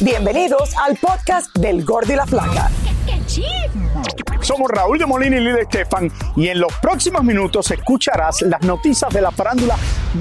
[0.00, 2.68] Bienvenidos al podcast del Gordo y la Flaca.
[4.40, 9.10] Somos Raúl de Molina y Lidia Estefan y en los próximos minutos escucharás las noticias
[9.12, 9.76] de la farándula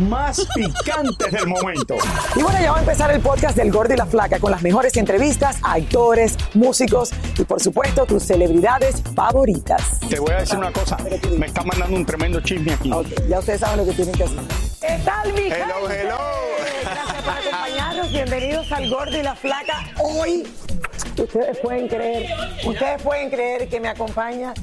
[0.08, 1.96] más picantes del momento.
[2.36, 4.62] Y bueno, ya va a empezar el podcast del Gordo y la Flaca con las
[4.62, 10.00] mejores entrevistas a actores, músicos y por supuesto tus celebridades favoritas.
[10.10, 10.98] Te voy a decir una cosa,
[11.38, 12.92] me está mandando un tremendo chisme aquí.
[12.94, 14.40] Ok, ya ustedes saben lo que tienen que hacer.
[14.80, 16.02] ¿Qué tal, mi Hello, gente?
[16.02, 16.18] hello.
[16.84, 18.10] Gracias por acompañarnos.
[18.12, 19.84] Bienvenidos al Gordo y la Flaca.
[20.00, 20.44] Hoy,
[21.18, 22.26] ustedes pueden creer,
[22.66, 24.54] ustedes pueden creer que me acompaña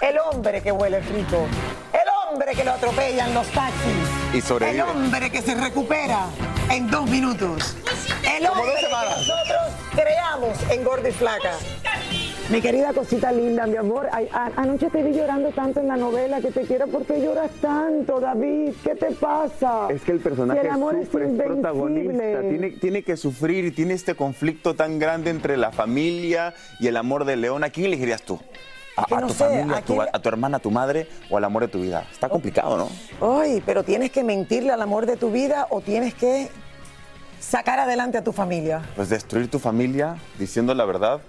[0.00, 1.46] el hombre que huele rico,
[1.92, 4.82] el hombre que lo atropellan los taxis, Y sobrevive.
[4.82, 6.26] el hombre que se recupera
[6.70, 7.76] en dos minutos,
[8.24, 9.60] el hombre que nosotros
[9.94, 11.52] creamos en Gordo y Flaca.
[12.50, 16.40] Mi querida cosita linda, mi amor, ay, anoche te vi llorando tanto en la novela
[16.40, 16.86] que te quiero.
[16.86, 18.72] ¿Por qué lloras tanto, David?
[18.84, 19.86] ¿Qué te pasa?
[19.88, 21.60] Es que el personaje Si el amor es sufre, es invencible.
[21.62, 26.88] protagonista, tiene, tiene que sufrir y tiene este conflicto tan grande entre la familia y
[26.88, 27.64] el amor de León.
[27.64, 28.38] ¿A quién elegirías tú?
[28.96, 30.60] ¿A, que a no tu sé, familia, ¿a a tu, quién- a tu hermana, a
[30.60, 32.06] tu madre o al amor de tu vida?
[32.12, 32.90] Está complicado, ¿no?
[33.40, 36.48] Ay, pero tienes que mentirle al amor de tu vida o tienes que
[37.40, 38.82] sacar adelante a tu familia.
[38.94, 41.20] Pues destruir tu familia diciendo la verdad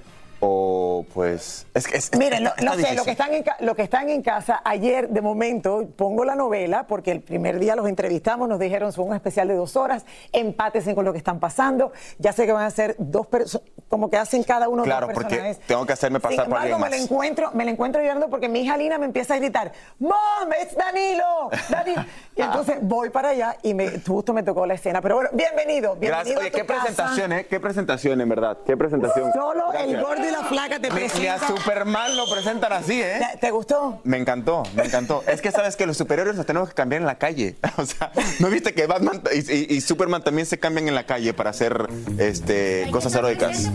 [0.45, 1.65] o pues...
[1.73, 2.97] Es que es, Miren, no, sé, difícil.
[2.97, 6.85] lo que, están en, lo que están en casa, ayer de momento pongo la novela
[6.85, 10.93] porque el primer día los entrevistamos, nos dijeron son un especial de dos horas, empátense
[10.95, 11.93] con lo que están pasando.
[12.19, 15.13] Ya sé que van a ser dos personas, como que hacen cada uno Claro, dos
[15.15, 17.05] porque tengo que hacerme pasar Sin por embargo, alguien me la más.
[17.05, 20.13] encuentro, me la encuentro llorando porque mi hija Lina me empieza a gritar, ¡Mom,
[20.61, 21.49] es Danilo!
[21.69, 22.03] Danilo".
[22.35, 25.01] Y entonces voy para allá y me, justo me tocó la escena.
[25.01, 26.39] Pero bueno, bienvenido, bienvenido Gracias.
[26.39, 26.81] Oye, a tu qué casa.
[26.81, 27.45] presentación, ¿eh?
[27.47, 28.57] Qué presentación, en verdad.
[28.65, 29.31] Qué presentación.
[29.33, 31.39] Solo el gordo la flaca te ni a.
[31.39, 33.21] Superman lo presentan así, ¿eh?
[33.39, 34.01] ¿Te, gustó?
[34.03, 35.23] Me encantó, me encantó.
[35.27, 37.55] Es que sabes que los superhéroes los tenemos que cambiar en la calle.
[37.77, 41.05] O sea, ¿no viste que Batman y, y- y Superman también se cambian en la
[41.05, 43.69] calle para hacer este, cosas heroicas?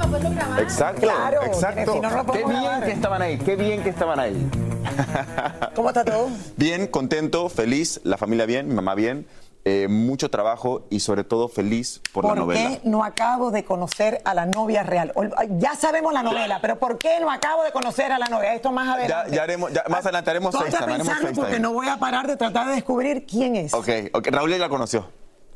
[0.58, 1.94] Exacto, Claro, exacto.
[1.94, 2.84] si no, no qué bien grabar.
[2.84, 4.48] que estaban ahí, qué bien que estaban ahí.
[5.74, 6.28] ¿Cómo está todo?
[6.56, 9.26] Bien, contento, feliz, la familia bien, mi mamá bien,
[9.70, 12.70] eh, mucho trabajo y sobre todo feliz por, la ¿Por novela.
[12.70, 15.12] qué no acabo de conocer a la novia real?
[15.58, 18.54] Ya sabemos la novela, pero ¿por qué no acabo de conocer a la novia?
[18.54, 19.36] Esto más Ya, adelante.
[19.36, 21.98] ya haremos, ya- más adelante haremos Ponte a FaceTime, haremos pensarlo porque no voy a
[21.98, 23.74] parar de tratar de descubrir quién es.
[23.74, 25.06] Ok, ok, Raúl ya la conoció.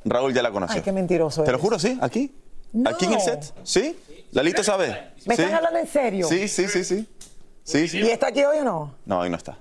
[0.04, 0.76] Raúl ya la conoció.
[0.76, 2.34] Ay, qué mentiroso Te lo juro, sí, aquí.
[2.72, 2.90] No.
[2.90, 3.54] Aquí en el set.
[3.62, 3.96] ¿Sí?
[4.32, 5.12] Lalito sabe.
[5.26, 5.42] ¿Me ¿Sí?
[5.42, 6.26] están hablando en serio?
[6.28, 7.08] Sí, sí, sí, sí.
[7.64, 7.98] Sí, sí.
[8.00, 8.94] ¿Y está aquí hoy o no?
[9.06, 9.56] No, hoy no está.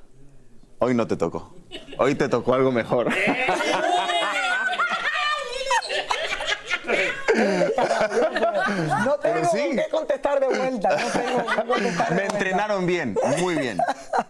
[0.79, 1.53] Hoy no te tocó.
[1.99, 3.09] Hoy te tocó algo mejor.
[7.41, 8.50] Ja.
[9.05, 9.69] No tengo sí.
[9.75, 10.89] qué contestar de vuelta.
[10.89, 12.35] No tengo qué contestar de Me vuelta.
[12.37, 13.77] entrenaron bien, muy bien,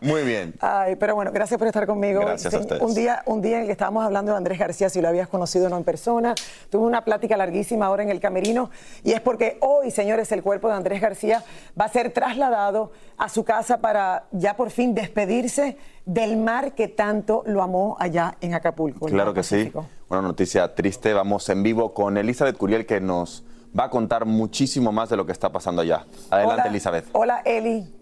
[0.02, 0.54] muy bien.
[0.60, 2.22] Ay, pero bueno, gracias por estar conmigo.
[2.22, 2.82] Gracias a ustedes.
[2.82, 5.28] Un día, un día en el que estábamos hablando de Andrés García, si lo habías
[5.28, 6.36] conocido o no en persona.
[6.70, 8.70] Tuve una plática larguísima ahora en el camerino
[9.04, 11.44] y es porque hoy, señores, el cuerpo de Andrés García
[11.80, 16.88] va a ser trasladado a su casa para ya por fin despedirse del mar que
[16.88, 19.06] tanto lo amó allá en Acapulco.
[19.06, 19.72] Claro que sí.
[20.10, 21.14] Una noticia triste.
[21.14, 23.44] Vamos en vivo con Elizabeth Curiel que nos
[23.78, 26.06] va a contar muchísimo más de lo que está pasando allá.
[26.30, 27.06] Adelante, Hola, Elizabeth.
[27.14, 27.94] Hola, Eli.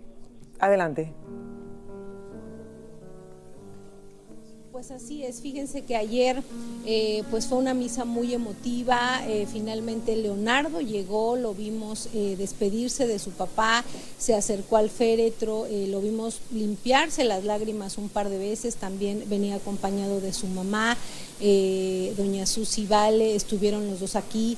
[0.59, 1.13] Adelante.
[4.79, 6.41] Pues así es, fíjense que ayer
[6.85, 13.05] eh, pues fue una misa muy emotiva, eh, finalmente Leonardo llegó, lo vimos eh, despedirse
[13.05, 13.83] de su papá,
[14.17, 19.55] se acercó al féretro, lo vimos limpiarse las lágrimas un par de veces, también venía
[19.55, 20.95] acompañado de su mamá,
[22.15, 24.57] doña Susi Vale, estuvieron los dos aquí,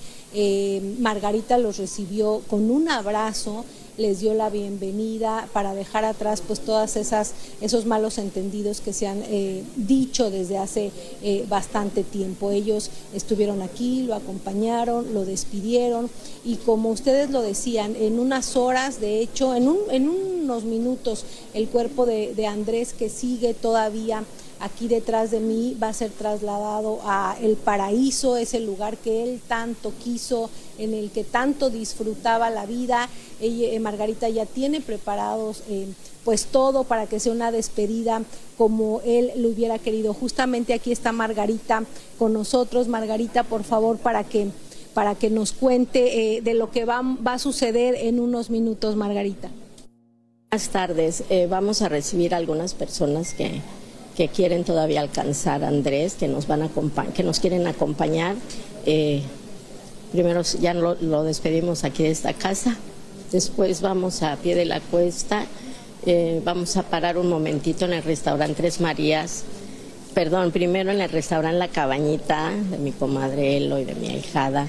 [1.00, 3.65] Margarita los recibió con un abrazo
[3.98, 9.08] les dio la bienvenida para dejar atrás pues todas esas esos malos entendidos que se
[9.08, 10.92] han eh, dicho desde hace
[11.22, 12.52] eh, bastante tiempo.
[12.52, 16.10] Ellos estuvieron aquí, lo acompañaron, lo despidieron
[16.44, 21.26] y como ustedes lo decían, en unas horas, de hecho, en, un, en unos minutos,
[21.54, 24.24] el cuerpo de, de Andrés que sigue todavía
[24.62, 29.42] aquí detrás de mí va a ser trasladado a El Paraíso, ese lugar que él
[29.48, 33.10] tanto quiso, en el que tanto disfrutaba la vida.
[33.42, 35.88] Eh, Margarita ya tiene preparados eh,
[36.24, 38.22] pues todo para que sea una despedida
[38.58, 40.13] como él lo hubiera querido.
[40.13, 41.84] Justamente aquí está Margarita
[42.19, 42.88] con nosotros.
[42.88, 44.48] Margarita, por favor, para que
[44.94, 48.98] para que nos cuente eh, de lo que va, va, a suceder en unos minutos,
[48.98, 49.50] Margarita.
[50.52, 51.24] Buenas tardes.
[51.50, 53.62] Vamos a recibir algunas personas que
[54.21, 56.69] que quieren todavía alcanzar a Andrés, que nos, van a
[57.12, 58.35] que nos quieren acompañar.
[58.85, 59.23] Eh,
[60.12, 62.77] primero ya lo, despedimos aquí de esta casa,
[63.31, 65.47] después vamos a pie de la cuesta,
[66.06, 69.44] eh, vamos a parar un momentito en el restaurante Tres Marías,
[70.13, 74.68] perdón, primero en el restaurante La Cabañita de mi comadre Elo y de mi ahijada,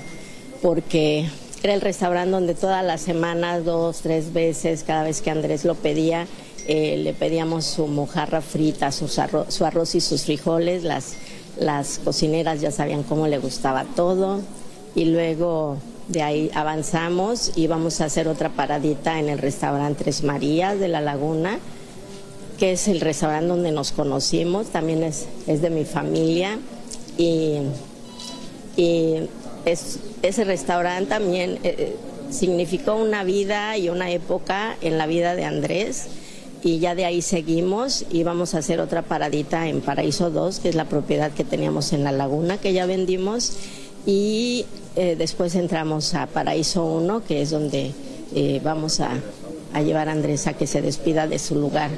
[0.63, 1.29] porque
[1.63, 5.75] era el restaurante donde todas las semanas, dos, tres veces, cada vez que Andrés lo
[5.75, 6.27] pedía,
[6.67, 11.15] eh, le pedíamos su mojarra frita, su arroz, su arroz y sus frijoles, las,
[11.59, 14.41] las cocineras ya sabían cómo le gustaba todo.
[14.95, 15.79] Y luego
[16.09, 20.89] de ahí avanzamos y vamos a hacer otra paradita en el restaurante Tres Marías de
[20.89, 21.59] la Laguna,
[22.59, 26.59] que es el restaurante donde nos conocimos, también es, es de mi familia.
[27.19, 27.59] Y,
[28.77, 29.29] y
[29.65, 31.97] es, ese restaurante también eh,
[32.31, 36.09] significó una vida y una época en la vida de Andrés
[36.63, 40.69] y ya de ahí seguimos y vamos a hacer otra paradita en Paraíso 2, que
[40.69, 43.57] es la propiedad que teníamos en la laguna que ya vendimos
[44.07, 44.65] y
[44.97, 47.93] eh, después entramos a Paraíso 1, que es donde
[48.35, 49.11] eh, vamos a,
[49.83, 51.91] llevar a Andrés a que se despida de su lugar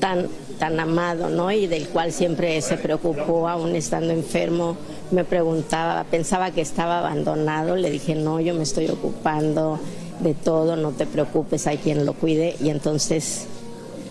[0.00, 0.26] tan,
[0.58, 1.52] tan amado, ¿no?
[1.52, 4.76] Y del cual siempre se preocupó, aún estando enfermo,
[5.12, 9.78] me preguntaba, pensaba que estaba abandonado, le dije, no, yo me estoy ocupando
[10.20, 13.46] de todo, no te preocupes, hay quien lo cuide y entonces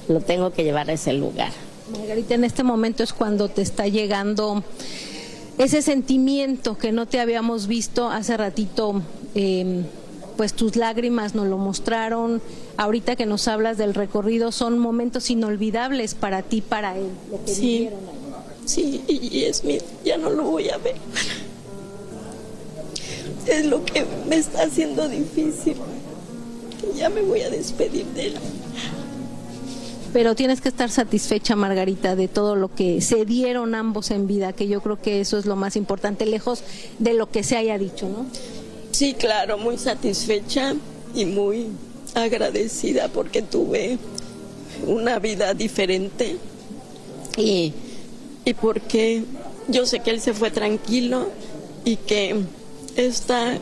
[0.09, 1.51] lo tengo que llevar a ese lugar.
[1.91, 4.63] Margarita, en este momento es cuando te está llegando
[5.57, 9.01] ese sentimiento que no te habíamos visto hace ratito.
[9.35, 9.83] Eh,
[10.35, 12.41] pues tus lágrimas nos lo mostraron.
[12.77, 17.51] Ahorita que nos hablas del recorrido, son momentos inolvidables para ti, para él, lo que
[17.51, 17.89] sí,
[18.65, 20.95] Sí, y es mi, ya no lo voy a ver.
[23.47, 25.75] Es lo que me está haciendo difícil.
[26.95, 28.35] Ya me voy a despedir de él
[30.13, 34.53] pero tienes que estar satisfecha, Margarita, de todo lo que se dieron ambos en vida,
[34.53, 36.63] que yo creo que eso es lo más importante, lejos
[36.99, 38.25] de lo que se haya dicho, ¿no?
[38.91, 40.75] Sí, claro, muy satisfecha
[41.13, 41.67] y muy
[42.15, 43.97] agradecida porque tuve
[44.87, 46.37] una vida diferente
[47.37, 47.73] y,
[48.45, 49.23] y porque
[49.67, 51.29] yo sé que él se fue tranquilo
[51.85, 52.35] y que
[52.95, 53.57] está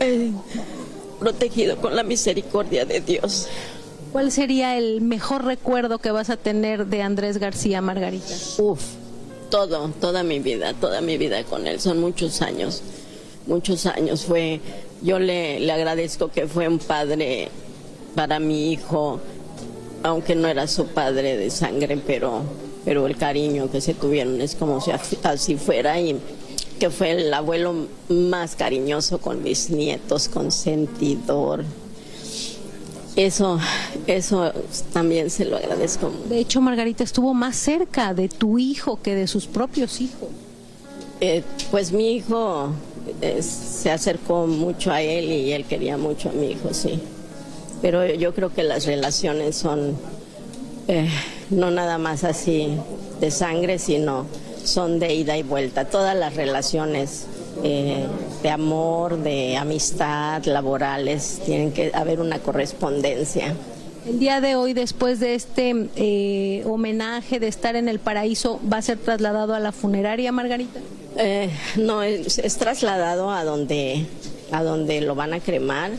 [0.00, 0.30] eh,
[1.18, 3.48] protegido con la misericordia de Dios.
[4.14, 8.32] ¿Cuál sería el mejor recuerdo que vas a tener de Andrés García Margarita?
[8.58, 8.80] Uf,
[9.50, 11.80] todo, toda mi vida, toda mi vida con él.
[11.80, 12.80] Son muchos años,
[13.48, 14.24] muchos años.
[14.24, 14.60] Fue,
[15.02, 17.48] yo le, le agradezco que fue un padre
[18.14, 19.18] para mi hijo,
[20.04, 22.42] aunque no era su padre de sangre, pero,
[22.84, 26.20] pero el cariño que se tuvieron es como si así fuera y
[26.78, 31.64] que fue el abuelo más cariñoso con mis nietos, consentidor,
[33.16, 33.58] eso,
[34.06, 34.52] eso
[34.92, 36.10] también se lo agradezco.
[36.28, 40.28] De hecho, Margarita estuvo más cerca de tu hijo que de sus propios hijos.
[41.20, 42.70] Eh, pues mi hijo
[43.20, 47.00] eh, se acercó mucho a él y él quería mucho a mi hijo, sí.
[47.80, 49.96] Pero yo creo que las relaciones son
[50.88, 51.08] eh,
[51.50, 52.76] no nada más así
[53.20, 54.26] de sangre, sino
[54.64, 55.84] son de ida y vuelta.
[55.84, 57.26] Todas las relaciones
[57.62, 58.06] eh,
[58.42, 63.54] de amor, de amistad, laborales, tienen que haber una correspondencia.
[64.06, 68.78] El día de hoy, después de este eh, homenaje de estar en el paraíso, ¿va
[68.78, 70.80] a ser trasladado a la funeraria, Margarita?
[71.16, 74.04] Eh, no, es, es, trasladado a donde,
[74.52, 75.92] a donde lo van a cremar.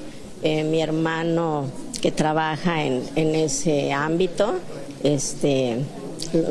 [0.43, 1.65] mi hermano
[2.01, 4.53] que trabaja en, en ese ámbito,
[5.01, 5.77] este,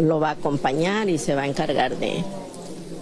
[0.01, 2.25] lo va a acompañar y se va a encargar de,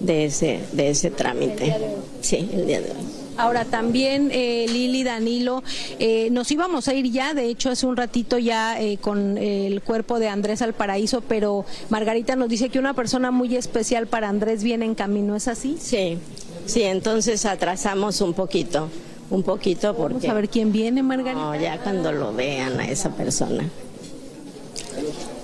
[0.03, 1.75] de ese, de ese trámite.
[2.21, 3.23] Sí, el día de hoy.
[3.37, 5.63] Ahora también, eh, Lili, Danilo,
[5.99, 9.81] eh, nos íbamos a ir ya, de hecho hace un ratito ya eh, con el
[9.81, 14.29] cuerpo de Andrés al paraíso, pero Margarita nos dice que una persona muy especial para
[14.29, 15.79] Andrés viene en camino, ¿es así?
[15.81, 16.19] Sí,
[16.67, 18.89] sí, entonces atrasamos un poquito
[19.31, 20.15] un poquito porque...
[20.15, 21.43] Vamos a ver quién viene, Margarita.
[21.43, 23.65] No, ya cuando lo vean a esa persona.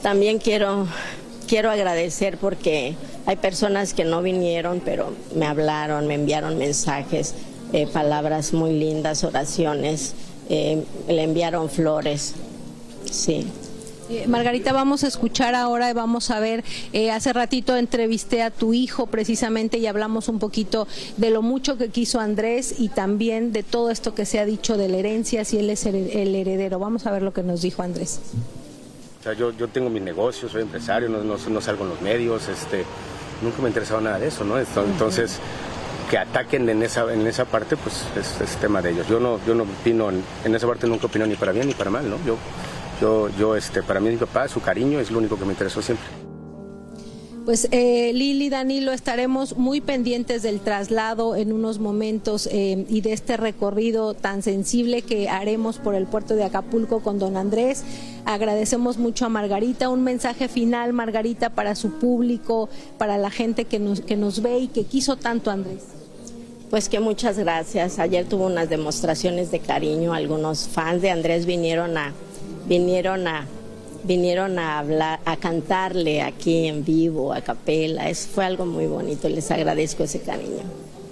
[0.02, 0.86] También quiero,
[1.46, 2.94] quiero agradecer porque
[3.28, 7.34] hay personas que no vinieron, pero me hablaron, me enviaron mensajes,
[7.74, 10.14] eh, palabras muy lindas, oraciones,
[10.48, 12.32] eh, le enviaron flores.
[13.04, 13.46] Sí.
[14.08, 18.50] Eh, Margarita, vamos a escuchar ahora y vamos a ver, eh, hace ratito entrevisté a
[18.50, 23.52] tu hijo precisamente y hablamos un poquito de lo mucho que quiso Andrés y también
[23.52, 26.34] de todo esto que se ha dicho de la herencia, si él es el, el
[26.34, 26.78] heredero.
[26.78, 28.20] Vamos a ver lo que nos dijo Andrés.
[29.20, 32.00] O sea, yo, yo tengo mi negocio, soy empresario, no, no, no salgo en los
[32.00, 32.86] medios, este,
[33.42, 34.58] nunca me ha interesado nada de eso, ¿no?
[34.58, 35.38] Entonces,
[36.10, 39.06] que ataquen en esa, en esa parte, pues es, es tema de ellos.
[39.08, 41.74] Yo no, yo no opino, en, en esa parte nunca opino ni para bien ni
[41.74, 42.16] para mal, ¿no?
[42.26, 42.36] Yo,
[43.00, 45.82] yo, yo, este, para mí mi papá, su cariño es lo único que me interesó
[45.82, 46.06] siempre.
[47.48, 53.14] Pues eh, Lili, Danilo, estaremos muy pendientes del traslado en unos momentos eh, y de
[53.14, 57.84] este recorrido tan sensible que haremos por el puerto de Acapulco con don Andrés.
[58.26, 59.88] Agradecemos mucho a Margarita.
[59.88, 64.58] Un mensaje final, Margarita, para su público, para la gente que nos, que nos ve
[64.58, 65.84] y que quiso tanto Andrés.
[66.68, 67.98] Pues que muchas gracias.
[67.98, 70.12] Ayer tuvo unas demostraciones de cariño.
[70.12, 72.12] Algunos fans de Andrés vinieron a,
[72.68, 73.46] vinieron a,
[74.04, 78.08] vinieron a hablar, a cantarle aquí en vivo, a capela.
[78.08, 79.28] Es, fue algo muy bonito.
[79.28, 80.62] Les agradezco ese cariño.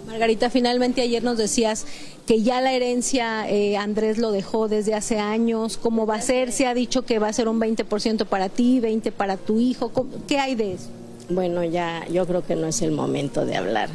[0.06, 1.84] Margarita, finalmente ayer nos decías
[2.26, 5.76] que ya la herencia eh, Andrés lo dejó desde hace años.
[5.76, 6.52] ¿Cómo va a ser?
[6.52, 9.90] Se ha dicho que va a ser un 20% para ti, 20% para tu hijo.
[9.90, 10.86] ¿Cómo- ¿Qué hay de eso?
[11.28, 13.88] Bueno, ya yo creo que no es el momento de hablar,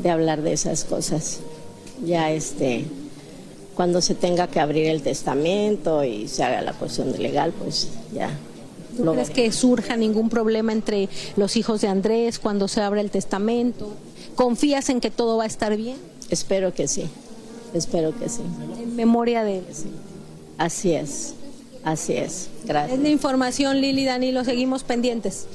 [0.00, 1.40] de hablar de esas cosas.
[2.04, 2.84] Ya este,
[3.82, 7.88] cuando se tenga que abrir el testamento y se haga la cuestión de legal, pues
[8.14, 8.30] ya.
[8.96, 9.42] ¿Tú lo crees veré.
[9.42, 13.92] que surja ningún problema entre los hijos de Andrés cuando se abra el testamento?
[14.36, 15.96] ¿Confías en que todo va a estar bien?
[16.30, 17.10] Espero que sí,
[17.74, 18.42] espero que sí.
[18.80, 19.64] En memoria de él.
[20.58, 21.34] Así es,
[21.82, 22.50] así es.
[22.64, 22.96] Gracias.
[22.96, 25.48] Es la información, Lili, Danilo, seguimos pendientes.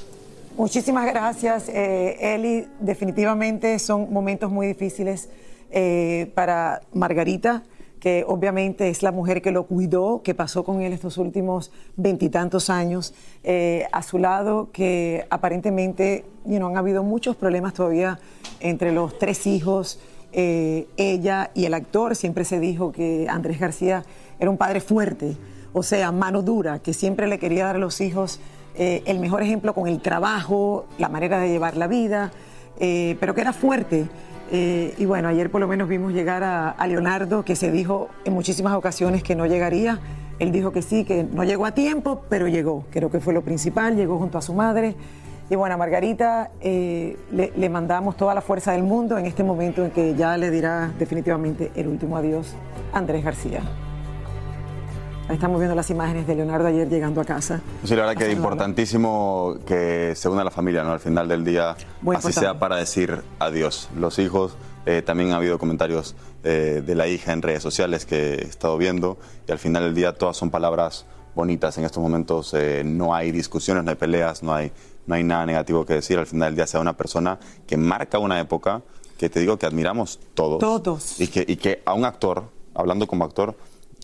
[0.58, 2.68] Muchísimas gracias, eh, Eli.
[2.82, 5.30] Definitivamente son momentos muy difíciles
[5.72, 7.64] eh, para Margarita,
[8.00, 12.70] que obviamente es la mujer que lo cuidó, que pasó con él estos últimos veintitantos
[12.70, 13.14] años
[13.44, 18.20] eh, a su lado, que aparentemente you han habido muchos problemas todavía
[18.60, 20.00] entre los tres hijos,
[20.32, 22.16] eh, ella y el actor.
[22.16, 24.04] Siempre se dijo que Andrés García
[24.40, 25.36] era un padre fuerte,
[25.74, 28.40] o sea, mano dura, que siempre le quería dar a los hijos
[28.76, 32.32] eh, el mejor ejemplo con el trabajo, la manera de llevar la vida,
[32.80, 34.08] pero que era fuerte.
[34.52, 38.34] Eh, y bueno, ayer por lo menos vimos llegar a, Leonardo, que se dijo en
[38.34, 40.00] muchísimas ocasiones que no llegaría.
[40.40, 42.86] Él dijo que sí, que no llegó a tiempo, pero llegó.
[42.92, 44.96] Creo que fue lo principal, llegó junto a su madre.
[45.50, 49.84] Y bueno, a Margarita eh, le, mandamos toda la fuerza del mundo en este momento
[49.84, 52.54] en que ya le dirá definitivamente el último adiós
[52.94, 53.62] Andrés García.
[55.28, 57.60] Ahí estamos viendo las imágenes de Leonardo ayer llegando a casa.
[57.84, 60.94] Sí, la verdad que es importantísimo que se una la familia, ¿no?
[60.94, 62.40] Al final del día, Muy así importante.
[62.40, 63.90] sea para decir adiós.
[63.98, 64.56] Los hijos,
[64.86, 66.16] eh, también ha habido comentarios
[66.46, 69.96] eh, de la hija en redes sociales que he estado viendo y al final del
[69.96, 71.06] día todas son palabras
[71.36, 71.78] bonitas.
[71.78, 74.72] En estos momentos eh, no hay discusiones, no hay peleas, no hay,
[75.08, 76.18] no hay nada negativo que decir.
[76.18, 78.82] Al final del día sea una persona que marca una época
[79.18, 80.60] que te digo que admiramos todos.
[80.60, 81.20] Todos.
[81.20, 83.58] Y que, y que a un actor, hablando como actor,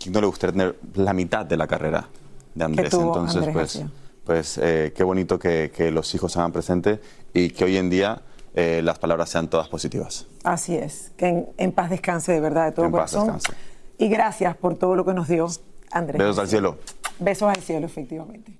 [0.03, 2.07] ¿quién no le gustaría tener la mitad de la carrera
[2.53, 2.89] de Andrés?
[2.91, 3.91] tuvo Entonces, Andrés pues, García.
[4.25, 6.99] pues eh, qué bonito que, que los hijos se hagan presente
[7.33, 8.21] y que hoy en día
[8.55, 10.27] eh, las palabras sean todas positivas.
[10.43, 13.35] Así es, que en, en paz descanse de verdad, de todo En paz corazón.
[13.37, 13.53] descanse.
[13.97, 15.47] Y gracias por todo lo que nos dio
[15.91, 16.19] Andrés.
[16.19, 16.77] Besos al cielo.
[17.19, 18.59] Besos al cielo, efectivamente.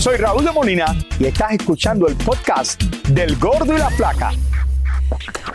[0.00, 4.30] Soy Raúl de Molina y estás escuchando el podcast del Gordo y la Flaca.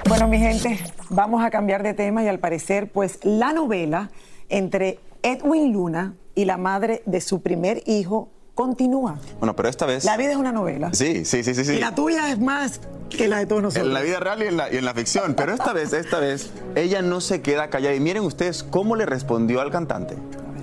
[0.08, 4.12] Bueno, mi gente, vamos a cambiar de tema y al parecer, pues la novela
[4.50, 9.20] entre Edwin Luna y la madre de su primer hijo continúa.
[9.40, 10.06] Bueno, pero esta vez...
[10.06, 10.94] La vida es una novela.
[10.94, 11.66] Sí, sí, sí, sí.
[11.66, 11.74] sí.
[11.74, 13.88] Y la tuya es más que la de todos nosotros.
[13.88, 15.34] En la vida real y en la, y en la ficción.
[15.34, 17.96] Pero esta vez, esta vez, ella no se queda callada.
[17.96, 20.16] Y miren ustedes cómo le respondió al cantante.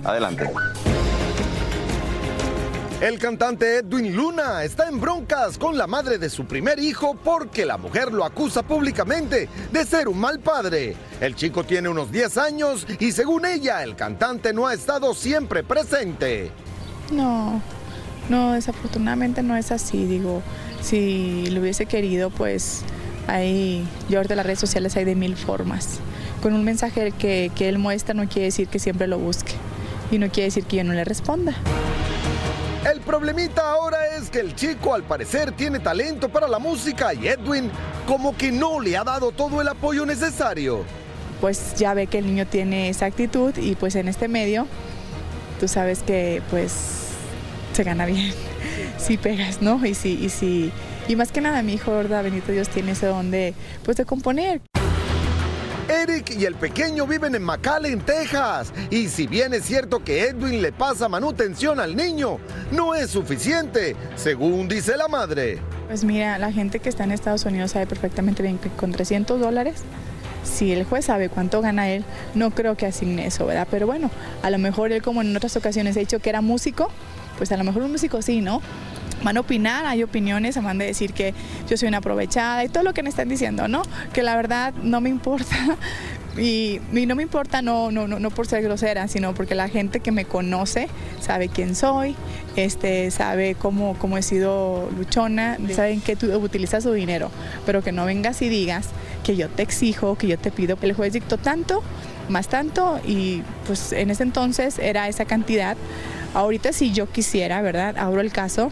[0.05, 0.49] Adelante.
[3.03, 7.65] El cantante Edwin Luna está en broncas con la madre de su primer hijo porque
[7.65, 10.95] la mujer lo acusa públicamente de ser un mal padre.
[11.19, 15.65] El chico tiene unos 10 años y según ella, el cantante no ha estado siempre
[15.65, 16.49] presente.
[17.11, 17.61] No,
[18.29, 20.05] no, desafortunadamente no es así.
[20.05, 20.41] Digo,
[20.81, 22.83] si lo hubiese querido, pues
[23.27, 25.99] ahí, yo ahorita las redes sociales hay de mil formas.
[26.41, 29.51] Con un mensaje que, que él muestra no quiere decir que siempre lo busque
[30.09, 31.53] y no quiere decir que yo no le responda.
[32.91, 37.29] El problemita ahora es que el chico al parecer tiene talento para la música y
[37.29, 37.71] Edwin
[38.05, 40.83] como que no le ha dado todo el apoyo necesario.
[41.39, 44.67] Pues ya ve que el niño tiene esa actitud y pues en este medio
[45.61, 46.73] tú sabes que pues
[47.71, 48.33] se gana bien
[48.97, 49.83] si pegas, ¿no?
[49.85, 50.73] Y si, y si,
[51.07, 52.21] y más que nada mi hijo, ¿verdad?
[52.21, 53.31] Bendito Dios tiene ese don
[53.85, 54.59] pues de componer.
[56.03, 58.73] Eric y el pequeño viven en McAllen, Texas.
[58.89, 62.39] Y si bien es cierto que Edwin le pasa manutención al niño,
[62.71, 65.59] no es suficiente, según dice la madre.
[65.87, 69.39] Pues mira, la gente que está en Estados Unidos sabe perfectamente bien que con 300
[69.39, 69.81] dólares,
[70.43, 72.03] si el juez sabe cuánto gana él,
[72.35, 73.67] no creo que asigne eso, ¿verdad?
[73.71, 76.89] Pero bueno, a lo mejor él como en otras ocasiones ha dicho que era músico,
[77.37, 78.61] pues a lo mejor un músico sí, ¿no?
[79.23, 81.33] Van a opinar, hay opiniones, van a decir que
[81.69, 83.81] yo soy una aprovechada y todo lo que me están diciendo, ¿no?
[84.13, 85.55] Que la verdad no me importa.
[86.35, 89.69] Y, y, no me importa no, no, no, no por ser grosera, sino porque la
[89.69, 90.87] gente que me conoce
[91.19, 92.15] sabe quién soy,
[92.55, 97.29] este, sabe cómo, cómo he sido luchona, saben que tú utilizas su dinero,
[97.67, 98.89] pero que no vengas y digas
[99.23, 100.75] que yo te exijo, que yo te pido.
[100.81, 101.83] El juez dictó tanto,
[102.29, 105.77] más tanto, y pues en ese entonces era esa cantidad.
[106.33, 107.95] Ahorita si yo quisiera, ¿verdad?
[107.95, 108.71] Abro el caso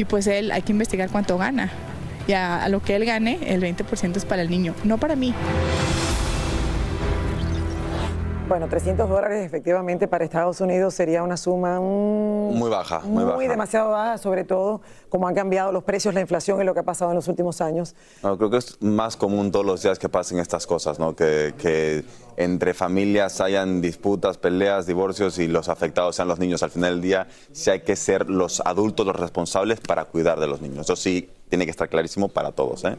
[0.00, 1.70] y pues él hay que investigar cuánto gana.
[2.26, 5.14] Y a, a lo que él gane, el 20% es para el niño, no para
[5.14, 5.34] mí.
[8.50, 13.24] Bueno, 300 dólares efectivamente para Estados Unidos sería una suma mm, muy baja, muy, muy
[13.24, 13.48] baja.
[13.48, 16.82] demasiado baja, sobre todo como han cambiado los precios, la inflación y lo que ha
[16.82, 17.94] pasado en los últimos años.
[18.24, 21.14] No, creo que es más común todos los días que pasen estas cosas, ¿no?
[21.14, 22.04] Que, que
[22.36, 26.64] entre familias hayan disputas, peleas, divorcios y los afectados sean los niños.
[26.64, 30.48] Al final del día, sí hay que ser los adultos los responsables para cuidar de
[30.48, 30.86] los niños.
[30.86, 32.96] Eso sí tiene que estar clarísimo para todos, ¿eh?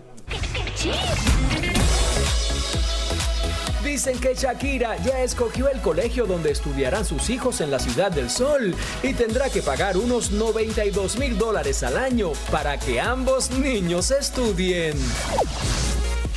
[4.04, 8.32] Dicen que Shakira ya escogió el colegio donde estudiarán sus hijos en la Ciudad del
[8.32, 14.10] Sol y tendrá que pagar unos 92 mil dólares al año para que ambos niños
[14.10, 14.98] estudien.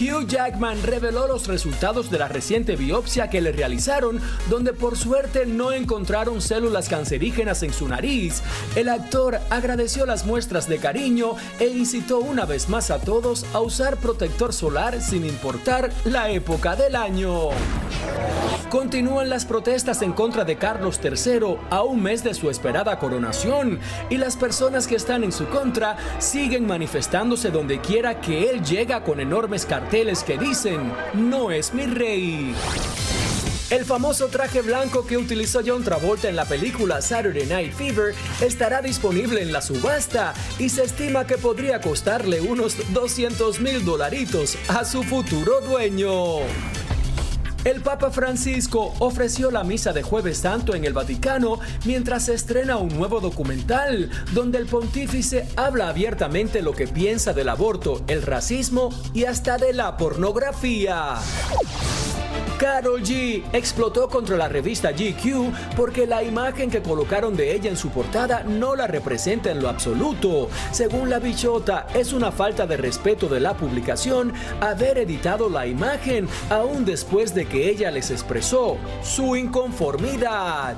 [0.01, 5.47] Hugh Jackman reveló los resultados de la reciente biopsia que le realizaron, donde por suerte
[5.47, 8.43] no encontraron células cancerígenas en su nariz.
[8.75, 13.61] El actor agradeció las muestras de cariño e incitó una vez más a todos a
[13.61, 17.51] usar protector solar sin importar la época del año.
[18.75, 23.79] Continúan las protestas en contra de Carlos III a un mes de su esperada coronación
[24.11, 29.05] y las personas que están en su contra siguen manifestándose donde quiera que él llega
[29.05, 32.53] con enormes carteles que dicen, no es mi rey.
[33.71, 38.83] El famoso traje blanco que utilizó John Travolta en la película Saturday Night Fever estará
[38.83, 44.85] disponible en la subasta y se estima que podría costarle unos 200 mil dolaritos a
[44.85, 46.41] su futuro dueño.
[47.65, 52.77] El Papa Francisco ofreció la misa de Jueves Santo en el Vaticano mientras se estrena
[52.77, 58.91] un nuevo documental donde el pontífice habla abiertamente lo que piensa del aborto, el racismo
[59.15, 61.15] y hasta de la pornografía.
[62.59, 67.77] Carol G explotó contra la revista GQ porque la imagen que colocaron de ella en
[67.77, 70.49] su portada no la representa en lo absoluto.
[70.71, 76.29] Según la bichota, es una falta de respeto de la publicación haber editado la imagen
[76.49, 80.77] aún después de que ella les expresó su inconformidad.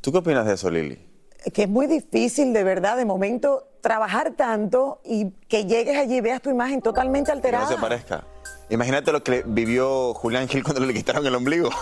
[0.00, 0.98] ¿Tú qué opinas de eso, Lili?
[1.54, 6.20] Que es muy difícil, de verdad, de momento, trabajar tanto y que llegues allí y
[6.22, 7.64] veas tu imagen totalmente Que alterada.
[7.64, 8.24] no se parezca.
[8.70, 11.68] Imagínate lo que vivió Julián Gil cuando le quitaron el ombligo.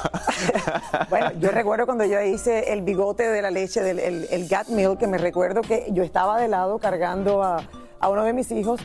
[1.08, 4.68] Bueno, yo recuerdo cuando yo hice el bigote de la leche, del el, el Gat
[4.68, 7.62] Milk, que me recuerdo que yo estaba de lado cargando a,
[8.00, 8.80] a uno de mis hijos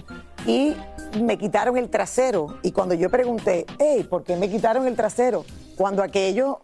[0.46, 0.76] y
[1.22, 2.58] me quitaron el trasero.
[2.64, 5.46] Y cuando yo pregunté, hey, ¿por qué me quitaron el trasero?
[5.78, 6.62] Cuando aquello,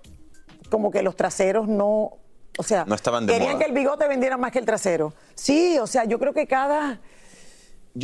[0.70, 2.18] como que los traseros no,
[2.62, 3.64] o sea, No estaban de querían moda.
[3.66, 5.14] que el bigote vendiera más que el trasero.
[5.36, 7.02] Sí, o sea, yo creo que cada,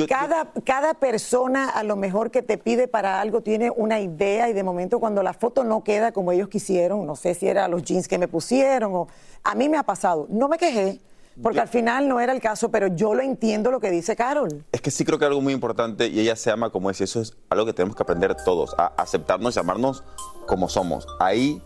[0.10, 4.54] cada, cada persona a lo mejor que te pide para algo tiene una idea y
[4.54, 7.84] de momento cuando la foto no queda como ellos quisieron, no sé si era los
[7.84, 9.08] jeans que me pusieron o
[9.44, 11.00] a mí me ha pasado, no me quejé.
[11.40, 14.66] Porque al final no era el caso, pero yo lo entiendo lo que dice Carol.
[14.72, 17.04] Es que sí creo que algo muy importante y ella se ama como es y
[17.04, 20.04] eso es algo que tenemos que aprender todos, a aceptarnos y amarnos
[20.48, 21.06] como somos.
[21.20, 21.62] Ahí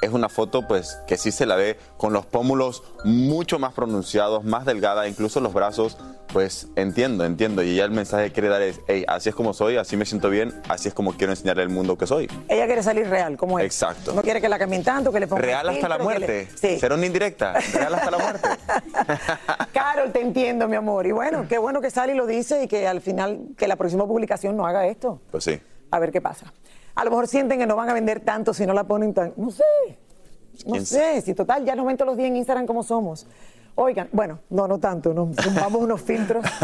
[0.00, 4.44] es una foto pues que sí se la ve con los pómulos mucho más pronunciados,
[4.44, 5.96] más delgada, incluso los brazos,
[6.32, 7.62] pues entiendo, entiendo.
[7.62, 10.04] Y ya el mensaje que quiere dar es, hey, así es como soy, así me
[10.04, 12.28] siento bien, así es como quiero enseñarle al mundo que soy.
[12.48, 13.64] Ella quiere salir real, como es.
[13.64, 14.12] Exacto.
[14.12, 16.48] No quiere que la cambien tanto, que le pongan Real hasta la muerte.
[16.52, 16.78] le- Sí.
[16.78, 17.54] Será una indirecta.
[17.72, 18.48] Real hasta la muerte.
[19.72, 21.06] Carol, te entiendo, mi amor.
[21.06, 23.76] Y bueno, qué bueno que sale y lo dice y que al final, que la
[23.76, 25.20] próxima publicación no haga esto.
[25.30, 25.60] Pues sí.
[25.90, 26.52] A ver qué pasa.
[26.98, 29.32] A lo mejor sienten que no van a vender tanto si no la ponen tan.
[29.36, 29.62] No sé.
[30.66, 31.20] No ¿Quién sé.
[31.20, 33.24] Si total, ya nos ven todos los días en Instagram como somos.
[33.80, 36.44] Oigan, bueno, no, no tanto, no, vamos unos filtros.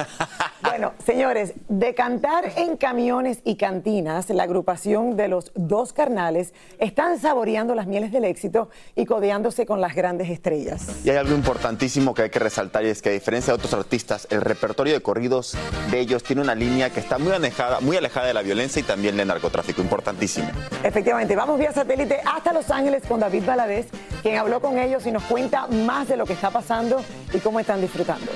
[0.64, 7.20] Bueno, señores, de cantar en camiones y cantinas, la agrupación de los dos carnales están
[7.20, 10.86] saboreando las mieles del éxito y codeándose con las grandes estrellas.
[11.04, 13.74] Y hay algo importantísimo que hay que resaltar y es que a diferencia de otros
[13.74, 15.54] artistas, el repertorio de corridos
[15.90, 18.84] de ellos tiene una línea que está muy alejada, muy alejada de la violencia y
[18.84, 20.48] también del narcotráfico, importantísimo.
[20.82, 23.88] Efectivamente, vamos vía satélite hasta Los Ángeles con David Valadez,
[24.22, 27.60] quien habló con ellos y nos cuenta más de lo que está pasando y cómo
[27.60, 28.26] están disfrutando.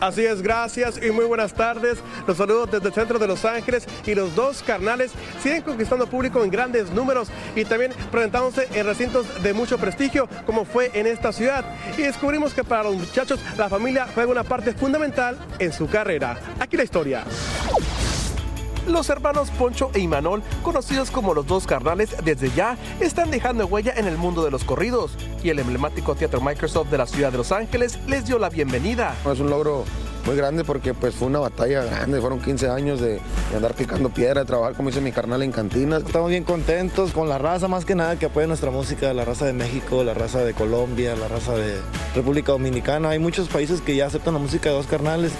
[0.00, 1.98] Así es, gracias y muy buenas tardes.
[2.26, 6.44] Los saludos desde el centro de Los Ángeles y los dos carnales siguen conquistando público
[6.44, 11.32] en grandes números y también presentándose en recintos de mucho prestigio como fue en esta
[11.32, 11.64] ciudad.
[11.96, 16.38] Y descubrimos que para los muchachos la familia juega una parte fundamental en su carrera.
[16.60, 17.24] Aquí la historia.
[18.86, 23.94] Los hermanos Poncho e Imanol, conocidos como los dos carnales, desde ya están dejando huella
[23.96, 25.12] en el mundo de los corridos.
[25.42, 29.14] Y el emblemático Teatro Microsoft de la ciudad de Los Ángeles les dio la bienvenida.
[29.30, 29.84] Es un logro
[30.26, 33.20] muy grande porque pues fue una batalla grande, fueron 15 años de,
[33.50, 36.02] de andar picando piedra, de trabajar como dice mi carnal en cantinas.
[36.02, 39.46] Estamos bien contentos con la raza, más que nada que apoya nuestra música, la raza
[39.46, 41.78] de México, la raza de Colombia, la raza de
[42.14, 43.10] República Dominicana.
[43.10, 45.32] Hay muchos países que ya aceptan la música de dos carnales.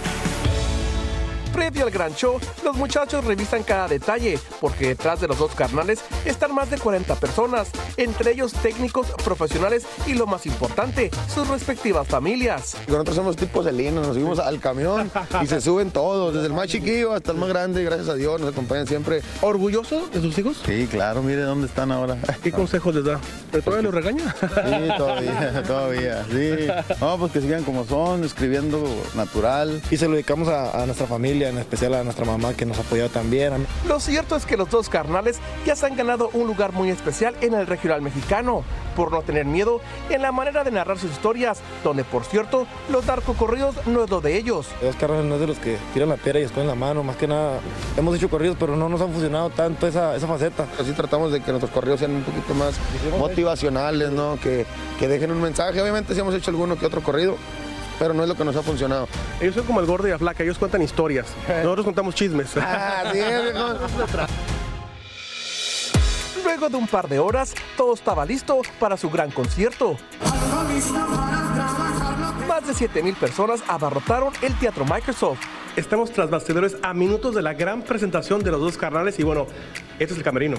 [1.54, 6.00] Previo al gran show, los muchachos revisan cada detalle, porque detrás de los dos carnales
[6.24, 12.08] están más de 40 personas, entre ellos técnicos, profesionales y lo más importante, sus respectivas
[12.08, 12.76] familias.
[12.88, 15.10] Nosotros somos tipos de lino, nos subimos al camión
[15.42, 18.40] y se suben todos, desde el más chiquillo hasta el más grande, gracias a Dios,
[18.40, 19.22] nos acompañan siempre.
[19.40, 20.60] ¿Orgulloso de sus hijos?
[20.66, 22.16] Sí, claro, mire dónde están ahora.
[22.42, 23.20] ¿Qué consejos les da?
[23.52, 24.34] ¿Pero todavía los regaña?
[24.40, 26.66] Sí, todavía, todavía, sí.
[27.00, 28.82] No, pues que sigan como son, escribiendo
[29.14, 29.80] natural.
[29.90, 32.78] Y se lo dedicamos a, a nuestra familia, en especial a nuestra mamá que nos
[32.78, 33.66] apoyó también.
[33.88, 37.34] Lo cierto es que los dos carnales ya se han ganado un lugar muy especial
[37.40, 38.64] en el regional mexicano,
[38.96, 43.06] por no tener miedo en la manera de narrar sus historias, donde por cierto, los
[43.06, 44.66] narcocorridos no es lo de ellos.
[44.80, 47.16] Dos carnales no es de los que tiran la piedra y esconden la mano, más
[47.16, 47.58] que nada
[47.96, 50.66] hemos hecho corridos, pero no nos han funcionado tanto esa, esa faceta.
[50.80, 52.74] Así tratamos de que nuestros corridos sean un poquito más
[53.18, 54.38] motivacionales, ¿no?
[54.40, 54.66] Que,
[54.98, 55.80] que dejen un mensaje.
[55.80, 57.36] Obviamente sí hemos hecho alguno que otro corrido,
[57.98, 59.08] pero no es lo que nos ha funcionado.
[59.40, 61.26] Ellos son como el gordo y la flaca, ellos cuentan historias.
[61.48, 62.50] Nosotros contamos chismes.
[62.56, 63.20] Ah, sí.
[66.42, 69.96] Luego de un par de horas, todo estaba listo para su gran concierto.
[72.48, 75.40] Más de 7 mil personas abarrotaron el Teatro Microsoft.
[75.76, 79.46] Estamos tras bastidores a minutos de la gran presentación de los dos carnales y bueno,
[79.98, 80.56] este es el camerino.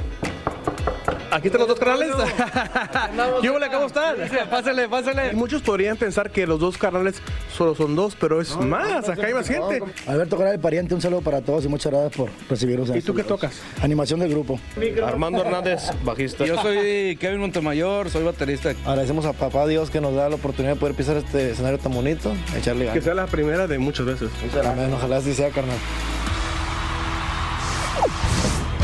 [1.36, 2.16] Aquí están los dos carnales.
[3.42, 4.16] ¿Qué hola, ¿Cómo están?
[4.50, 5.34] Pásale, pásale.
[5.34, 7.16] muchos podrían pensar que los dos carnales
[7.54, 9.84] solo son dos, pero es más, acá hay más gente.
[10.08, 12.90] Alberto Canal, pariente, un saludo para todos y muchas gracias por recibirnos.
[12.96, 13.62] ¿Y tú qué tocas?
[13.82, 14.62] Animación del grupo.
[15.06, 16.46] Armando Hernández, bajista.
[16.46, 18.70] Yo soy Kevin Montemayor, soy baterista.
[18.86, 21.92] Agradecemos a papá Dios que nos da la oportunidad de poder pisar este escenario tan
[21.92, 23.04] bonito, echarle Que ganas.
[23.04, 24.30] sea la primera de muchas veces.
[24.66, 25.76] Amén, ojalá así sea, carnal.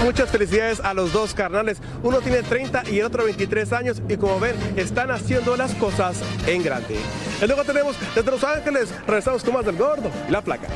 [0.04, 1.78] Muchas felicidades a los dos carnales.
[2.04, 6.18] Uno tiene 30 y el otro 23 años y como ven, están haciendo las cosas
[6.48, 6.96] en grande.
[7.42, 10.68] Y luego tenemos desde Los Ángeles, regresamos con más del gordo y la placa.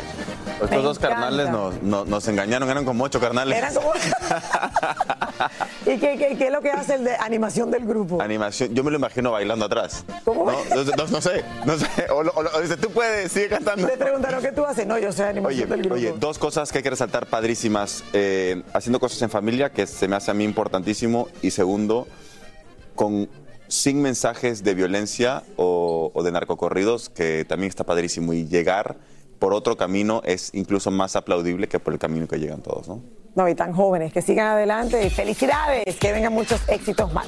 [0.61, 3.57] Estos dos carnales nos, nos- nos engañaron, eran como ocho carnales.
[3.57, 3.91] Eran como-
[5.85, 8.21] ¿Y qué, qué- qué es lo que hace el de animación del grupo?
[8.21, 10.05] Animación, yo me lo imagino bailando atrás.
[10.23, 10.49] ¿Cómo?
[10.49, 11.87] No, no, no- no sé, no sé.
[12.09, 13.85] O, lo- o lo- o dice, tú puedes, sigue cantando.
[13.85, 14.87] Le preguntaron qué tú haces.
[14.87, 15.95] No, yo sé animación Oye, del grupo.
[15.95, 18.03] oye, dos cosas que hay que resaltar padrísimas.
[18.13, 21.27] Eh, haciendo cosas en familia, que se me hace a mí importantísimo.
[21.41, 22.07] Y segundo,
[22.95, 23.29] con
[23.67, 28.33] sin mensajes de violencia o, o de narcocorridos, que también está padrísimo.
[28.33, 28.97] Y llegar
[29.39, 33.01] por otro camino es incluso más aplaudible que por el camino que llegan todos, ¿no?
[33.35, 37.27] No, y tan jóvenes, que sigan adelante y felicidades, que vengan muchos éxitos más.